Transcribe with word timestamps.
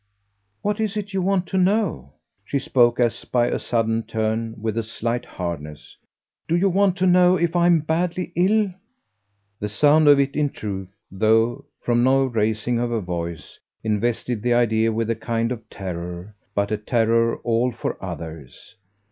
"What 0.63 0.79
is 0.79 0.97
it 0.97 1.13
you 1.13 1.21
want 1.21 1.45
to 1.49 1.59
know?" 1.59 2.13
She 2.43 2.57
spoke, 2.57 2.99
as 2.99 3.23
by 3.23 3.45
a 3.45 3.59
sudden 3.59 4.01
turn, 4.01 4.55
with 4.59 4.75
a 4.75 4.81
slight 4.81 5.25
hardness. 5.25 5.95
"Do 6.47 6.55
you 6.55 6.69
want 6.69 6.97
to 6.97 7.05
know 7.05 7.35
if 7.35 7.55
I'm 7.55 7.81
badly 7.81 8.31
ill?" 8.35 8.71
The 9.59 9.69
sound 9.69 10.07
of 10.07 10.19
it 10.19 10.35
in 10.35 10.49
truth, 10.49 11.05
though 11.11 11.65
from 11.81 12.01
no 12.03 12.23
raising 12.25 12.79
of 12.79 12.89
her 12.89 12.99
voice, 12.99 13.59
invested 13.83 14.41
the 14.41 14.55
idea 14.55 14.91
with 14.91 15.11
a 15.11 15.15
kind 15.15 15.51
of 15.51 15.69
terror, 15.69 16.35
but 16.55 16.71
a 16.71 16.77
terror 16.77 17.35
all 17.43 17.71
for 17.71 18.03
others. 18.03 18.73